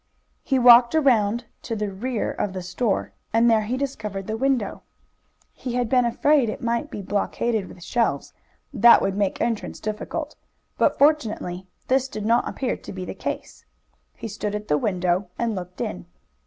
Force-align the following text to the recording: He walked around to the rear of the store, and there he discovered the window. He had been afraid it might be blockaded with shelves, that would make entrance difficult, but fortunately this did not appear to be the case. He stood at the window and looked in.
He 0.41 0.57
walked 0.57 0.95
around 0.95 1.45
to 1.61 1.75
the 1.75 1.91
rear 1.91 2.31
of 2.31 2.53
the 2.53 2.63
store, 2.63 3.11
and 3.31 3.47
there 3.51 3.61
he 3.61 3.77
discovered 3.77 4.25
the 4.25 4.35
window. 4.35 4.81
He 5.53 5.73
had 5.75 5.89
been 5.89 6.05
afraid 6.05 6.49
it 6.49 6.59
might 6.59 6.89
be 6.89 7.03
blockaded 7.03 7.67
with 7.67 7.83
shelves, 7.83 8.33
that 8.73 8.99
would 9.03 9.15
make 9.15 9.39
entrance 9.39 9.79
difficult, 9.79 10.35
but 10.79 10.97
fortunately 10.97 11.67
this 11.87 12.07
did 12.07 12.25
not 12.25 12.49
appear 12.49 12.77
to 12.77 12.91
be 12.91 13.05
the 13.05 13.13
case. 13.13 13.63
He 14.15 14.27
stood 14.27 14.55
at 14.55 14.69
the 14.69 14.77
window 14.79 15.27
and 15.37 15.53
looked 15.53 15.79
in. 15.79 16.07